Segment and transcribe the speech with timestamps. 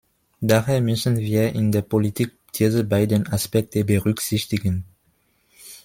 [0.41, 4.83] Daher müssen wir in der Politik diese beiden Aspekte berücksichtigen.